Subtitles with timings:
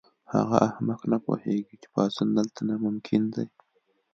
[0.33, 3.47] هغه احمق نه پوهیږي چې پاڅون دلته ناممکن دی